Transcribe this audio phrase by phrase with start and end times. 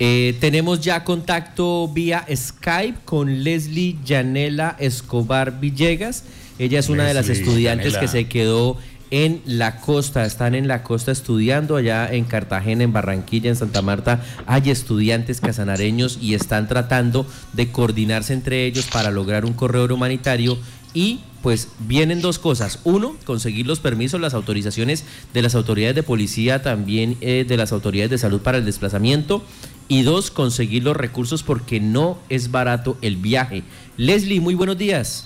[0.00, 6.24] Eh, tenemos ya contacto vía Skype con Leslie Yanela Escobar Villegas.
[6.58, 8.76] Ella es una de las estudiantes que se quedó
[9.10, 13.82] en la costa, están en la costa estudiando allá en Cartagena, en Barranquilla, en Santa
[13.82, 14.22] Marta.
[14.46, 20.58] Hay estudiantes casanareños y están tratando de coordinarse entre ellos para lograr un corredor humanitario
[20.94, 22.80] y pues vienen dos cosas.
[22.84, 27.72] Uno, conseguir los permisos, las autorizaciones de las autoridades de policía, también eh, de las
[27.72, 29.42] autoridades de salud para el desplazamiento.
[29.88, 33.62] Y dos, conseguir los recursos porque no es barato el viaje.
[33.96, 35.24] Leslie, muy buenos días.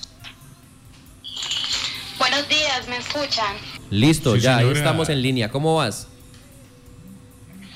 [2.17, 3.57] Buenos días, ¿me escuchan?
[3.91, 5.51] Listo, ya, ahí estamos en línea.
[5.51, 6.07] ¿Cómo vas?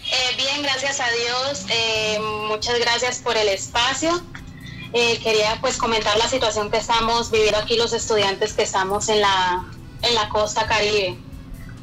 [0.06, 1.66] Eh, bien, gracias a Dios.
[1.68, 2.18] Eh,
[2.48, 4.23] muchas gracias por el espacio.
[4.92, 9.20] Eh, quería pues comentar la situación que estamos viviendo aquí los estudiantes que estamos en
[9.20, 9.66] la,
[10.02, 11.18] en la costa caribe.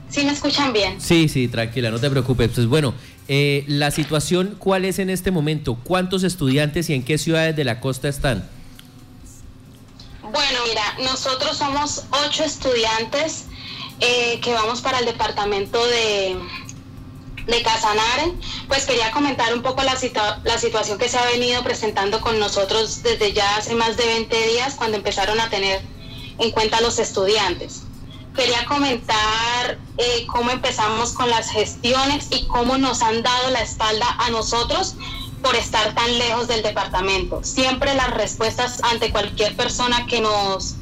[0.10, 1.02] ¿Sí me escuchan bien?
[1.02, 2.52] Sí, sí, tranquila, no te preocupes.
[2.56, 2.94] Pues bueno,
[3.28, 5.76] eh, la situación, ¿cuál es en este momento?
[5.84, 8.50] ¿Cuántos estudiantes y en qué ciudades de la costa están?
[10.22, 13.46] Bueno, mira, nosotros somos ocho estudiantes
[14.00, 16.38] eh, que vamos para el departamento de,
[17.46, 18.34] de Casanare,
[18.68, 19.96] pues quería comentar un poco la,
[20.44, 24.48] la situación que se ha venido presentando con nosotros desde ya hace más de 20
[24.48, 25.82] días cuando empezaron a tener
[26.40, 27.83] en cuenta los estudiantes.
[28.36, 34.08] Quería comentar eh, cómo empezamos con las gestiones y cómo nos han dado la espalda
[34.20, 34.96] a nosotros
[35.44, 37.44] por estar tan lejos del departamento.
[37.44, 40.76] Siempre las respuestas ante cualquier persona que nos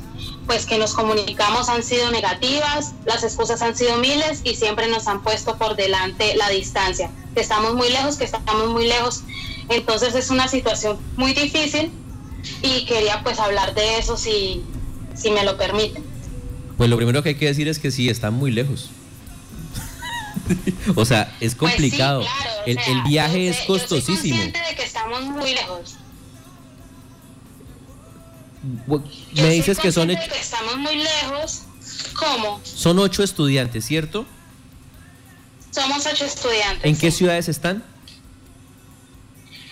[0.46, 5.08] pues que nos comunicamos han sido negativas, las excusas han sido miles y siempre nos
[5.08, 9.24] han puesto por delante la distancia, que estamos muy lejos, que estamos muy lejos.
[9.70, 11.92] Entonces es una situación muy difícil
[12.62, 14.64] y quería pues hablar de eso si,
[15.16, 16.11] si me lo permiten.
[16.78, 18.90] Pues lo primero que hay que decir es que sí, están muy lejos.
[20.96, 22.24] o sea, es pues complicado.
[22.66, 24.38] el, viaje es costosísimo.
[24.38, 25.96] Yo de que estamos muy lejos.
[29.34, 30.12] Me dices que son...
[30.12, 31.64] estamos muy lejos.
[32.14, 32.62] ¿Cómo?
[32.64, 34.26] Son ocho estudiantes, ¿cierto?
[35.72, 36.86] Somos ocho estudiantes.
[36.86, 37.84] ¿En qué ciudades están?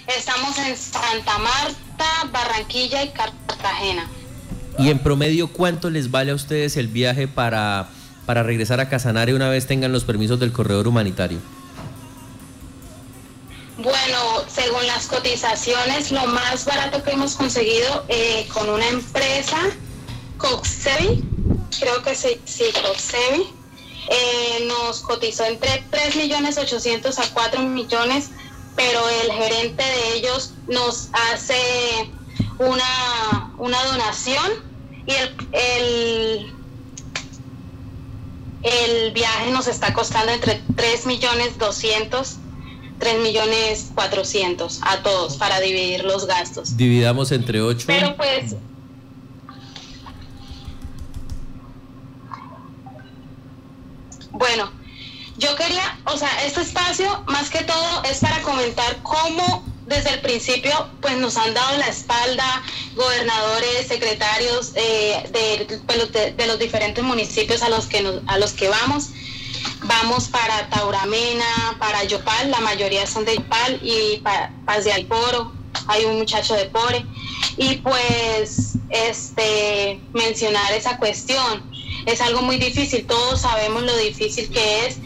[0.07, 4.09] Estamos en Santa Marta, Barranquilla y Cartagena.
[4.79, 7.89] ¿Y en promedio cuánto les vale a ustedes el viaje para,
[8.25, 11.39] para regresar a Casanare una vez tengan los permisos del corredor humanitario?
[13.77, 19.57] Bueno, según las cotizaciones, lo más barato que hemos conseguido eh, con una empresa,
[20.37, 21.25] Coxevi,
[21.77, 23.47] creo que sí, sí Coxevi,
[24.09, 28.29] eh, nos cotizó entre 3 millones 800 a 4 millones,
[28.77, 32.09] pero el gerente de ellos nos hace
[32.59, 34.68] una, una donación
[35.09, 36.53] y el, el,
[38.63, 42.37] el viaje nos está costando entre 3 millones 200
[42.99, 46.75] 3 millones 400 a todos para dividir los gastos.
[46.75, 47.85] Dividamos entre 8.
[47.87, 48.55] Pero pues...
[54.31, 54.69] Bueno,
[55.37, 60.21] yo quería, o sea, este espacio más que todo es para comentar cómo desde el
[60.21, 62.63] principio pues nos han dado la espalda
[62.95, 68.69] gobernadores, secretarios eh, pues, de, los diferentes municipios a los que nos, a los que
[68.69, 69.09] vamos
[69.83, 75.51] Vamos para Tauramena, para Yopal, la mayoría son de Yopal y para Paz de Alporo,
[75.87, 77.05] hay un muchacho de Pore.
[77.57, 81.69] Y pues este mencionar esa cuestión
[82.05, 84.97] es algo muy difícil, todos sabemos lo difícil que es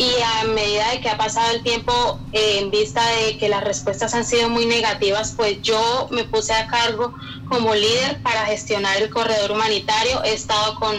[0.00, 4.14] y a medida de que ha pasado el tiempo, en vista de que las respuestas
[4.14, 7.12] han sido muy negativas, pues yo me puse a cargo
[7.50, 10.24] como líder para gestionar el corredor humanitario.
[10.24, 10.96] He estado con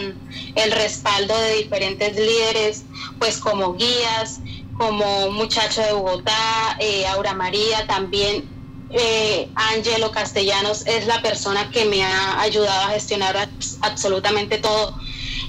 [0.54, 2.84] el respaldo de diferentes líderes,
[3.18, 4.38] pues como guías,
[4.78, 8.48] como muchacho de Bogotá, eh, Aura María, también
[8.90, 14.96] eh, Angelo Castellanos es la persona que me ha ayudado a gestionar absolutamente todo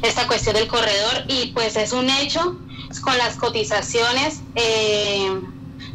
[0.01, 2.62] esta cuestión del corredor y pues es un hecho
[2.99, 5.41] con las cotizaciones eh,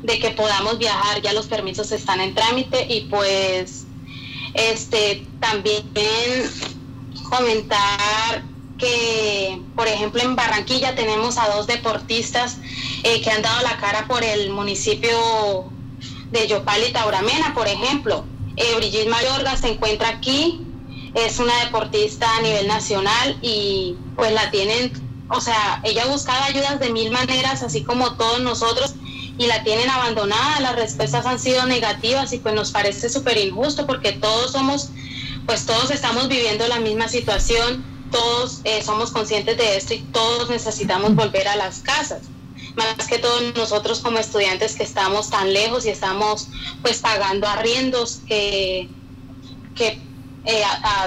[0.03, 3.84] de que podamos viajar, ya los permisos están en trámite y pues
[4.55, 5.84] este también
[7.28, 8.43] comentar
[8.78, 12.58] que por ejemplo en Barranquilla tenemos a dos deportistas
[13.02, 15.70] eh, que han dado la cara por el municipio
[16.31, 18.25] de Yopal y Tauramena, por ejemplo.
[18.56, 20.62] Eh, Brigitte Mayorga se encuentra aquí,
[21.14, 24.93] es una deportista a nivel nacional y pues la tienen
[25.30, 28.94] o sea, ella buscaba ayudas de mil maneras, así como todos nosotros,
[29.36, 33.86] y la tienen abandonada, las respuestas han sido negativas y pues nos parece súper injusto
[33.86, 34.90] porque todos somos,
[35.46, 40.50] pues todos estamos viviendo la misma situación, todos eh, somos conscientes de esto y todos
[40.50, 42.22] necesitamos volver a las casas.
[42.76, 46.48] más que todos nosotros como estudiantes que estamos tan lejos y estamos
[46.82, 48.88] pues pagando arriendos que,
[49.74, 50.07] que
[50.44, 50.62] eh,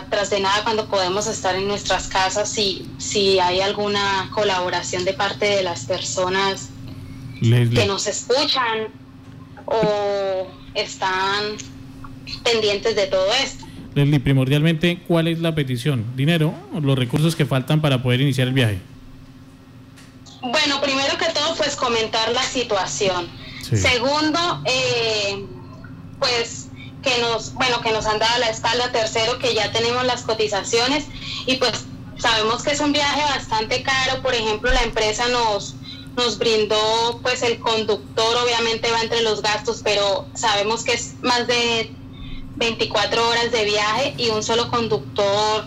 [0.10, 5.14] tras de nada cuando podemos estar en nuestras casas si, si hay alguna colaboración de
[5.14, 6.70] parte de las personas
[7.42, 8.90] que nos escuchan
[9.66, 11.58] o están
[12.44, 13.66] pendientes de todo esto.
[13.96, 16.06] Leslie, primordialmente, ¿cuál es la petición?
[16.16, 16.54] ¿Dinero?
[16.82, 18.80] ¿Los recursos que faltan para poder iniciar el viaje?
[20.42, 23.28] Bueno, primero que todo, pues comentar la situación.
[23.62, 25.11] Segundo, eh,
[27.12, 28.92] que nos, bueno, que nos han dado la espalda.
[28.92, 31.06] Tercero, que ya tenemos las cotizaciones
[31.46, 31.86] y pues
[32.18, 34.22] sabemos que es un viaje bastante caro.
[34.22, 35.76] Por ejemplo, la empresa nos,
[36.16, 41.48] nos brindó, pues el conductor obviamente va entre los gastos, pero sabemos que es más
[41.48, 41.92] de
[42.58, 45.66] 24 horas de viaje y un solo conductor,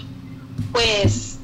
[0.73, 1.37] pues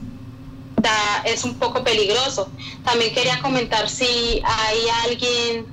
[0.76, 2.48] da, es un poco peligroso.
[2.84, 5.66] También quería comentar si hay alguien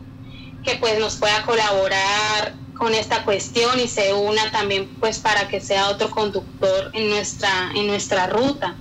[0.63, 5.59] que pues nos pueda colaborar con esta cuestión y se una también pues para que
[5.59, 8.75] sea otro conductor en nuestra, en nuestra ruta.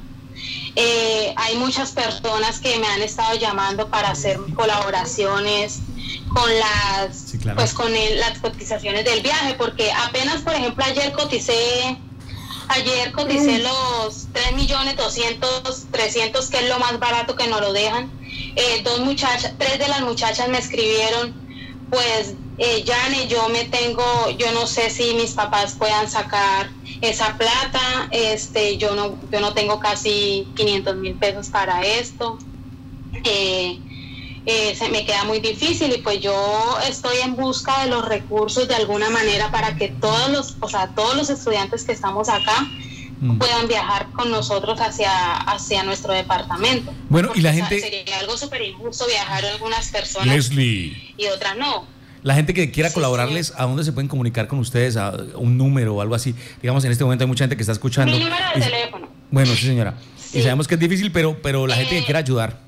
[0.75, 5.81] Eh, hay muchas personas que me han estado llamando para hacer colaboraciones
[6.29, 11.97] con las pues con las cotizaciones del viaje porque apenas por ejemplo ayer coticé
[12.69, 17.73] ayer coticé los 3 millones 200 300 que es lo más barato que nos lo
[17.73, 18.11] dejan.
[18.57, 21.35] Eh, dos muchachas tres de las muchachas me escribieron
[21.91, 26.70] pues eh, Jane yo me tengo yo no sé si mis papás puedan sacar
[27.00, 32.38] esa plata este yo no yo no tengo casi 500 mil pesos para esto
[33.25, 33.79] eh,
[34.47, 38.69] eh, se me queda muy difícil y pues yo estoy en busca de los recursos
[38.69, 42.64] de alguna manera para que todos los, o sea, todos los estudiantes que estamos acá
[43.20, 43.38] mm.
[43.38, 46.94] puedan viajar con nosotros hacia, hacia nuestro departamento.
[47.09, 47.81] Bueno, y la gente...
[47.81, 51.96] sería algo súper injusto viajar algunas personas y otras no.
[52.26, 54.96] La gente que quiera colaborarles, ¿a dónde se pueden comunicar con ustedes?
[54.96, 56.34] ¿A un número o algo así?
[56.61, 58.11] Digamos, en este momento hay mucha gente que está escuchando.
[58.12, 59.08] Mi número de teléfono.
[59.31, 59.94] Bueno, sí, señora.
[60.32, 62.58] Y sabemos que es difícil, pero, pero la gente que eh, quiera ayudar.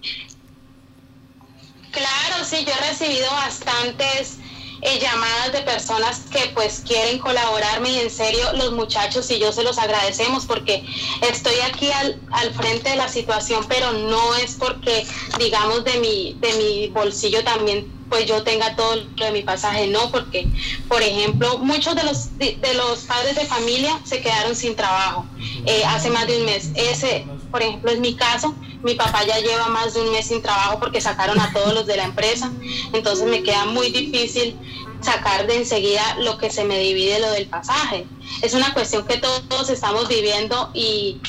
[1.90, 4.36] Claro, sí, yo he recibido bastantes
[4.80, 9.50] eh, llamadas de personas que pues quieren colaborarme y en serio los muchachos y yo
[9.50, 10.84] se los agradecemos porque
[11.28, 15.04] estoy aquí al, al frente de la situación, pero no es porque
[15.36, 19.86] digamos de mi, de mi bolsillo también pues yo tenga todo lo de mi pasaje,
[19.88, 20.46] no, porque,
[20.88, 25.26] por ejemplo, muchos de los, de, los padres de familia se quedaron sin trabajo
[25.66, 26.70] eh, hace más de un mes.
[26.74, 28.54] Ese, por ejemplo, es mi caso.
[28.82, 31.86] Mi papá ya lleva más de un mes sin trabajo porque sacaron a todos los
[31.86, 32.50] de la empresa.
[32.92, 34.56] Entonces me queda muy difícil
[35.00, 38.06] sacar de enseguida lo que se me divide lo del pasaje.
[38.42, 41.20] Es una cuestión que todos estamos viviendo y,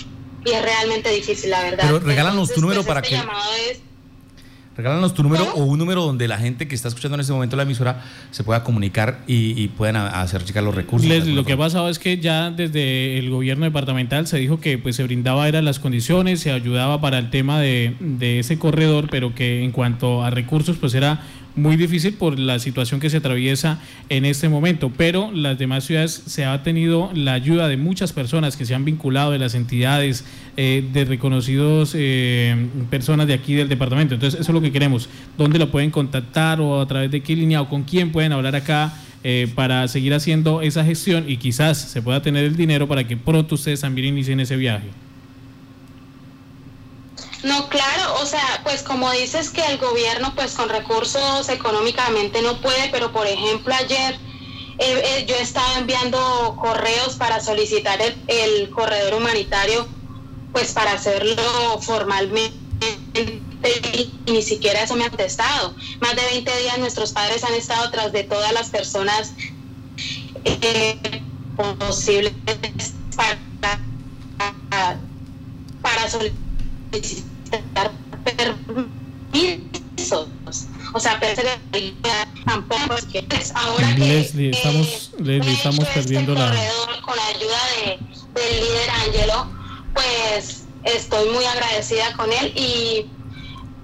[0.45, 1.83] es realmente difícil, la verdad.
[1.85, 3.88] Pero regálanos tu número pues, para este que...
[4.79, 7.57] Regálanos tu número o un número donde la gente que está escuchando en este momento
[7.57, 11.27] la emisora se pueda comunicar y, puedan hacer llegar los recursos.
[11.27, 14.95] lo que ha pasado es que ya desde el gobierno departamental se dijo que pues
[14.95, 19.35] se brindaba eran las condiciones, se ayudaba para el tema de, de ese corredor, pero
[19.35, 21.23] que en cuanto a recursos pues era
[21.55, 23.79] muy difícil por la situación que se atraviesa
[24.09, 28.55] en este momento, pero las demás ciudades se ha tenido la ayuda de muchas personas
[28.55, 30.25] que se han vinculado de las entidades,
[30.57, 32.55] eh, de reconocidos eh,
[32.89, 34.15] personas de aquí del departamento.
[34.15, 35.09] Entonces, eso es lo que queremos.
[35.37, 38.55] ¿Dónde lo pueden contactar o a través de qué línea o con quién pueden hablar
[38.55, 38.93] acá?
[39.21, 43.17] Eh, para seguir haciendo esa gestión y quizás se pueda tener el dinero para que
[43.17, 44.87] pronto ustedes también inicien ese viaje.
[47.43, 52.59] No, claro, o sea, pues como dices que el gobierno pues con recursos económicamente no
[52.59, 54.19] puede, pero por ejemplo ayer
[54.77, 59.87] eh, eh, yo estaba enviando correos para solicitar el, corredor humanitario
[60.51, 62.57] pues para hacerlo formalmente
[64.25, 65.75] y ni siquiera eso me ha contestado.
[66.01, 69.33] Más de 20 días nuestros padres han estado tras de todas las personas
[70.43, 71.21] eh,
[71.55, 72.33] posibles
[73.15, 73.39] para,
[75.81, 76.48] para solicitar
[76.91, 77.91] solicitar
[78.23, 80.27] permisos.
[80.93, 81.19] O sea,
[82.45, 86.51] tampoco es que pues, ahora Leslie, estamos, Leslie, estamos este perdiendo la...
[87.05, 87.99] Con la ayuda de,
[88.41, 89.47] del líder Angelo,
[89.93, 93.05] pues estoy muy agradecida con él y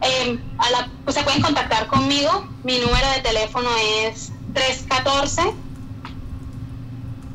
[0.01, 2.47] eh, a la, pues se pueden contactar conmigo.
[2.63, 3.69] Mi número de teléfono
[4.03, 5.53] es 314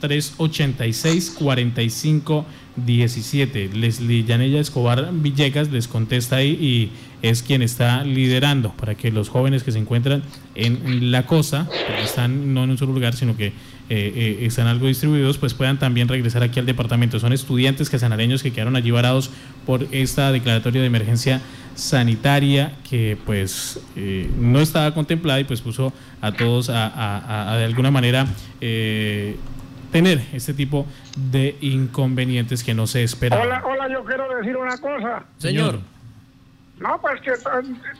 [0.00, 3.70] 386 45 17.
[3.74, 6.90] Leslie Yanella Escobar Villegas les contesta ahí y
[7.26, 10.22] es quien está liderando para que los jóvenes que se encuentran
[10.54, 11.68] en la costa,
[12.02, 13.52] están no en un solo lugar, sino que eh,
[13.88, 17.18] eh, están algo distribuidos, pues puedan también regresar aquí al departamento.
[17.18, 19.30] Son estudiantes casanareños que quedaron allí varados
[19.64, 21.40] por esta declaratoria de emergencia
[21.74, 27.90] sanitaria que pues eh, no estaba contemplada y pues puso a todos a, de alguna
[27.90, 28.26] manera
[29.96, 30.86] tener este tipo
[31.16, 33.46] de inconvenientes que no se esperaban.
[33.46, 35.24] Hola, hola, yo quiero decir una cosa.
[35.38, 35.80] Señor.
[36.78, 37.32] No, pues que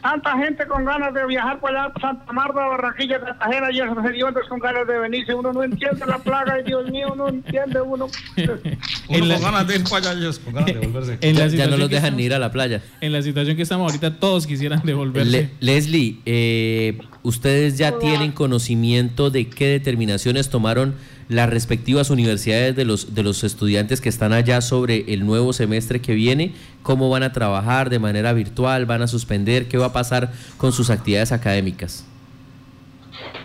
[0.03, 4.47] tanta gente con ganas de viajar para allá, Santa Marta, Barranquilla, Cartagena y esos hediondos
[4.51, 5.33] con ganas de venirse.
[5.33, 8.09] Uno no entiende la plaga y Dios mío, no entiende uno.
[9.09, 11.57] uno con ganas de ir para allá, con ganas de volverse.
[11.57, 12.83] ya, no los dejan ir a la playa.
[13.01, 15.53] En la situación que estamos ahorita, todos quisieran devolverse.
[15.61, 20.97] Leslie, eh, ¿ustedes ya tienen conocimiento de qué determinaciones tomaron
[21.29, 26.01] las respectivas universidades de los, de los estudiantes que están allá sobre el nuevo semestre
[26.01, 29.93] que viene, cómo van a trabajar de manera virtual, van a suspender, qué va a
[29.93, 32.05] pasar con sus actividades académicas.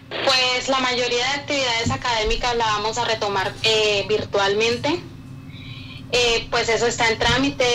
[0.09, 5.01] Pues la mayoría de actividades académicas la vamos a retomar eh, virtualmente.
[6.11, 7.65] Eh, pues eso está en trámite,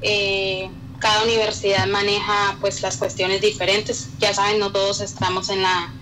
[0.00, 4.08] eh, cada universidad maneja pues las cuestiones diferentes.
[4.18, 5.92] Ya saben, no todos estamos en la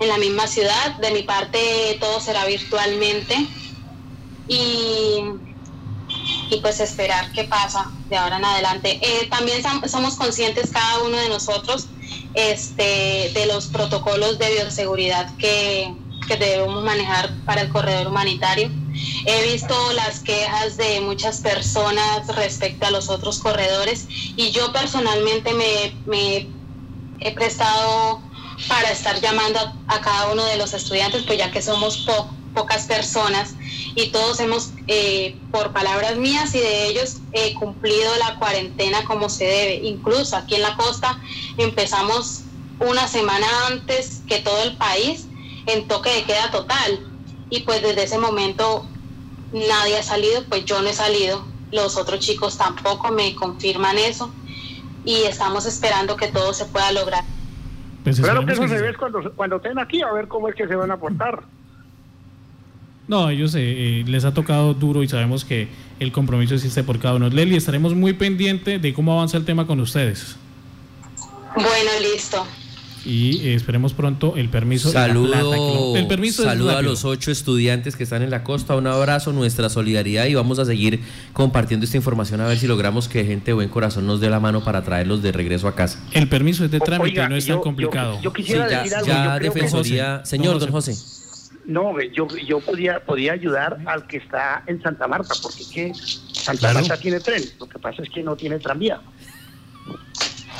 [0.00, 0.96] en la misma ciudad.
[0.96, 3.36] De mi parte todo será virtualmente
[4.48, 5.20] y,
[6.50, 8.98] y pues esperar qué pasa de ahora en adelante.
[9.00, 11.88] Eh, también somos conscientes cada uno de nosotros
[12.34, 15.94] este, de los protocolos de bioseguridad que,
[16.26, 18.70] que debemos manejar para el corredor humanitario.
[19.26, 25.52] He visto las quejas de muchas personas respecto a los otros corredores y yo personalmente
[25.54, 26.48] me, me
[27.20, 28.22] he prestado
[28.68, 32.06] para estar llamando a, cada uno de los estudiantes, pues ya que somos
[32.54, 33.54] pocas personas
[33.94, 39.28] y todos hemos, eh, por palabras mías y de ellos, eh, cumplido la cuarentena como
[39.28, 39.80] se debe.
[39.82, 41.20] Incluso aquí en la costa
[41.58, 42.42] empezamos
[42.80, 45.26] una semana antes que todo el país
[45.66, 47.00] en toque de queda total
[47.50, 48.90] y pues desde ese momento
[49.52, 54.32] nadie ha salido, pues yo no he salido, los otros chicos tampoco me confirman eso
[55.04, 57.39] y estamos esperando que todo se pueda lograr.
[58.04, 60.66] Pues claro que eso se ve cuando, cuando estén aquí, a ver cómo es que
[60.66, 61.42] se van a portar.
[63.08, 66.98] No, ellos eh, eh, les ha tocado duro y sabemos que el compromiso existe por
[66.98, 67.28] cada uno.
[67.28, 70.36] Leli, estaremos muy pendientes de cómo avanza el tema con ustedes.
[71.54, 72.46] Bueno, listo
[73.04, 74.90] y esperemos pronto el permiso.
[74.90, 79.32] Saludo, el permiso saludo a los ocho estudiantes que están en la costa, un abrazo,
[79.32, 81.00] nuestra solidaridad y vamos a seguir
[81.32, 84.40] compartiendo esta información a ver si logramos que gente de buen corazón nos dé la
[84.40, 85.98] mano para traerlos de regreso a casa.
[86.12, 88.20] El permiso es de trámite, no es tan complicado.
[88.22, 89.06] Yo, quisiera decir algo.
[89.06, 90.94] Ya Defensoría, señor don José.
[91.66, 95.92] No, yo, yo podía, podía ayudar al que está en Santa Marta, porque que
[96.32, 99.00] Santa Marta tiene tren, lo que pasa es que no tiene tranvía.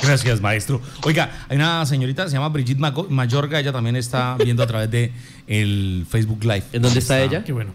[0.01, 0.81] Gracias, maestro.
[1.03, 2.79] Oiga, hay una señorita, se llama Brigitte
[3.09, 5.11] Mayorga, ella también está viendo a través de
[5.47, 6.63] el Facebook Live.
[6.73, 7.43] ¿En dónde está, ella?
[7.43, 7.73] Qué bueno.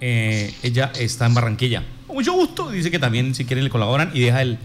[0.00, 1.82] Eh, ella está en Barranquilla.
[2.08, 2.70] Mucho gusto.
[2.70, 4.58] Dice que también, si quieren, le colaboran y deja el,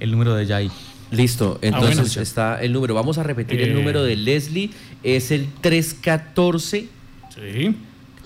[0.00, 0.70] número de ella ahí.
[1.10, 2.94] Listo, ah, entonces está el número.
[2.94, 3.74] Vamos a repetir el eh.
[3.74, 4.70] número de Leslie.
[5.02, 6.88] Es el 314
[7.34, 7.76] sí.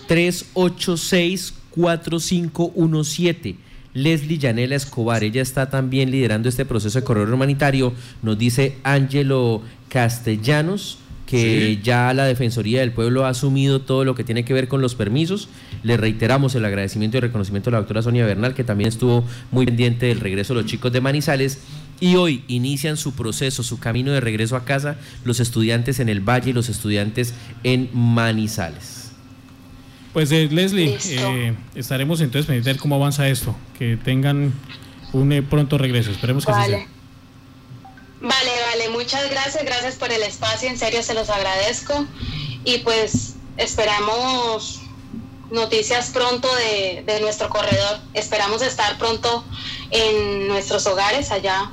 [0.06, 3.56] 386 4517.
[3.94, 5.24] Leslie Yanela Escobar.
[5.24, 7.94] Ella está también liderando este proceso de corredor humanitario.
[8.22, 14.24] Nos dice Ángelo Castellanos que ya la Defensoría del Pueblo ha asumido todo lo que
[14.24, 15.48] tiene que ver con los permisos.
[15.82, 19.66] Le reiteramos el agradecimiento y reconocimiento a la doctora Sonia Bernal, que también estuvo muy
[19.66, 21.60] pendiente del regreso de los chicos de Manizales.
[22.00, 26.20] Y hoy inician su proceso, su camino de regreso a casa, los estudiantes en el
[26.20, 28.93] Valle y los estudiantes en Manizales.
[30.14, 34.52] Pues eh, Leslie, eh, estaremos entonces pendientes de ver cómo avanza esto, que tengan
[35.12, 36.86] un eh, pronto regreso, esperemos que así sea.
[38.20, 42.06] Vale, vale, muchas gracias, gracias por el espacio, en serio se los agradezco
[42.64, 44.82] y pues esperamos
[45.50, 46.48] noticias pronto
[47.04, 47.98] de, nuestro corredor.
[48.14, 49.44] Esperamos estar pronto
[49.90, 51.72] en nuestros hogares allá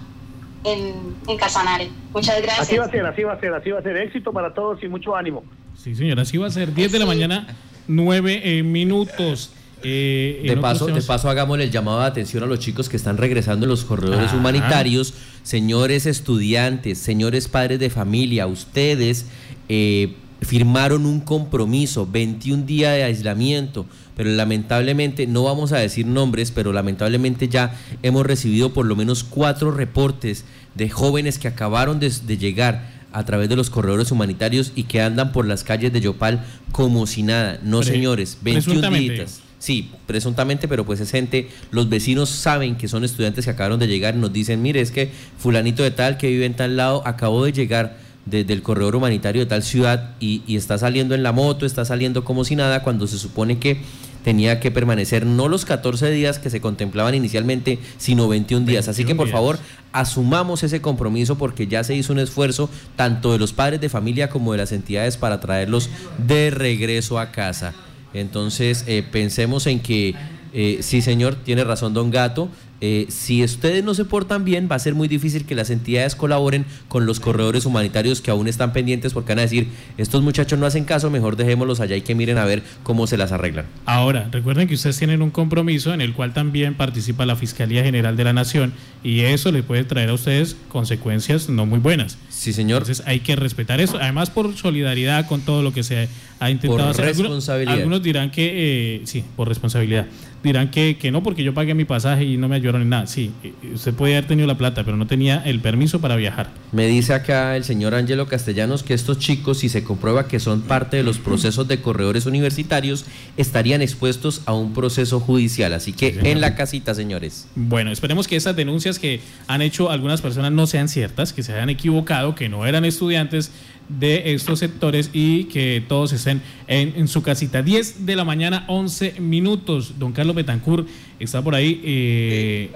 [0.64, 1.92] en, en Casanare.
[2.12, 2.68] Muchas gracias.
[2.68, 3.98] Así va a ser, así va a ser, así va a ser.
[3.98, 5.44] Éxito para todos y mucho ánimo.
[5.78, 6.74] Sí, señora, así va a ser.
[6.74, 7.48] 10 de la mañana,
[7.88, 9.52] 9 eh, minutos.
[9.84, 13.18] Eh, de, paso, de paso, hagámosle el llamado de atención a los chicos que están
[13.18, 15.14] regresando en los corredores humanitarios.
[15.44, 19.26] Señores estudiantes, señores padres de familia, ustedes
[19.70, 23.86] eh, firmaron un compromiso, 21 días de aislamiento,
[24.16, 29.24] pero lamentablemente, no vamos a decir nombres, pero lamentablemente ya hemos recibido por lo menos
[29.24, 30.44] cuatro reportes
[30.76, 35.32] de jóvenes que acabaron de, llegar a través de los corredores humanitarios y que andan
[35.32, 37.60] por las calles de Yopal como si nada.
[37.64, 39.42] No, señores, 21 días.
[39.60, 43.88] Sí, presuntamente, pero pues es gente, los vecinos saben que son estudiantes que acabaron de
[43.88, 47.04] llegar y nos dicen, mire, es que fulanito de tal que vive en tal lado
[47.06, 51.22] acabó de llegar desde el corredor humanitario de tal ciudad y, y, está saliendo en
[51.22, 53.82] la moto, está saliendo como si nada, cuando se supone que
[54.24, 58.88] tenía que permanecer no los 14 días que se contemplaban inicialmente, sino 21 días.
[58.88, 59.60] Así que por favor,
[59.92, 64.30] asumamos ese compromiso porque ya se hizo un esfuerzo tanto de los padres de familia
[64.30, 65.90] como de las entidades para traerlos
[66.26, 67.74] de regreso a casa.
[68.14, 70.16] Entonces, eh, pensemos en que,
[70.54, 72.50] eh, sí señor, tiene razón don Gato,
[72.84, 76.16] eh, si ustedes no se portan bien, va a ser muy difícil que las entidades
[76.16, 79.68] colaboren con los corredores humanitarios que aún están pendientes porque van a decir,
[80.00, 83.18] estos muchachos no hacen caso, mejor dejémoslos allá y que miren a ver cómo se
[83.18, 83.68] las arreglan.
[83.86, 88.18] Ahora, recuerden que ustedes tienen un compromiso en el cual también participa la Fiscalía General
[88.18, 88.74] de la Nación
[89.04, 92.18] y eso le puede traer a ustedes consecuencias no muy buenas.
[92.30, 92.82] Sí, señor.
[92.82, 96.10] Entonces hay que respetar eso, además por solidaridad con todo lo que se
[96.40, 97.76] ha intentado por Responsabilidad.
[97.76, 100.08] Algunos, dirán que, eh, sí, por responsabilidad
[100.44, 103.08] dirán que, que, no, porque yo pagué mi pasaje y no me nada.
[103.08, 106.50] Sí, eh, usted puede haber tenido la plata, pero no tenía el permiso para viajar.
[106.72, 110.62] Me dice acá el señor Angelo Castellanos que estos chicos, si se comprueba que son
[110.62, 113.06] parte de los procesos de corredores universitarios,
[113.38, 115.74] estarían expuestos a un proceso judicial.
[115.74, 117.48] Así que en la casita, señores.
[117.56, 121.54] Bueno, esperemos que esas denuncias que han hecho algunas personas no sean ciertas, que se
[121.54, 123.52] hayan equivocado, que no eran estudiantes
[123.90, 127.62] de estos sectores y que todos estén en, su casita.
[127.62, 130.00] 10 de la mañana, 11 minutos.
[130.00, 130.88] Don Carlos Betancourt
[131.20, 131.82] está por ahí.
[131.84, 132.72] Eh,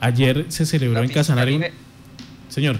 [0.00, 1.72] ayer se celebró en Casanare.
[2.48, 2.78] Señor.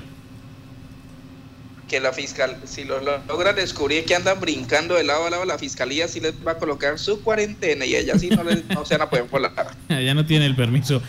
[1.88, 5.58] Que la fiscal, si lo logra descubrir que andan brincando de lado a lado, la
[5.58, 9.02] fiscalía sí les va a colocar su cuarentena y ella sí no, no se van
[9.02, 9.52] a poder volar.
[9.88, 11.02] ya no tiene el permiso.